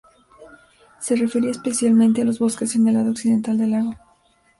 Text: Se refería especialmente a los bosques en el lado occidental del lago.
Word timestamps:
Se 0.99 1.15
refería 1.15 1.51
especialmente 1.51 2.23
a 2.23 2.25
los 2.25 2.39
bosques 2.39 2.75
en 2.75 2.87
el 2.87 2.95
lado 2.95 3.11
occidental 3.11 3.55
del 3.59 3.69
lago. 3.69 3.95